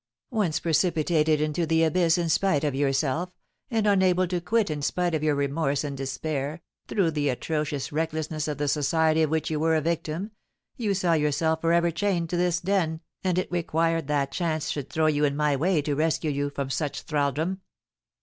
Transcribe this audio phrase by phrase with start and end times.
[0.31, 3.29] "Once precipitated into the abyss in spite of yourself,
[3.69, 7.91] and unable to quit it in spite of your remorse and despair, through the atrocious
[7.91, 10.31] recklessness of the society of which you were a victim,
[10.75, 14.89] you saw yourself for ever chained to this den, and it required that chance should
[14.89, 17.61] throw you in my way to rescue you from such thraldom."